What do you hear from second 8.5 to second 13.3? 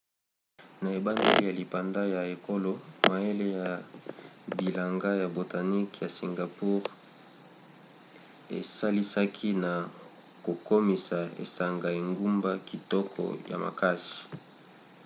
esalisaki na kokomisa esanga engumba kitoko